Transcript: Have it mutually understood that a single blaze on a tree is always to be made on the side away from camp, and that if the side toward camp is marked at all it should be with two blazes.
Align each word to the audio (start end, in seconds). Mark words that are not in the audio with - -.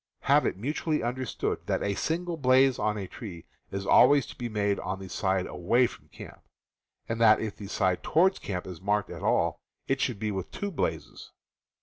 Have 0.21 0.47
it 0.47 0.57
mutually 0.57 1.03
understood 1.03 1.59
that 1.67 1.83
a 1.83 1.93
single 1.93 2.35
blaze 2.35 2.79
on 2.79 2.97
a 2.97 3.05
tree 3.07 3.45
is 3.69 3.85
always 3.85 4.25
to 4.25 4.35
be 4.35 4.49
made 4.49 4.79
on 4.79 4.97
the 4.97 5.07
side 5.07 5.45
away 5.45 5.85
from 5.85 6.07
camp, 6.07 6.41
and 7.07 7.21
that 7.21 7.39
if 7.39 7.55
the 7.55 7.67
side 7.67 8.01
toward 8.01 8.41
camp 8.41 8.65
is 8.65 8.81
marked 8.81 9.11
at 9.11 9.21
all 9.21 9.61
it 9.87 10.01
should 10.01 10.17
be 10.17 10.31
with 10.31 10.49
two 10.49 10.71
blazes. 10.71 11.31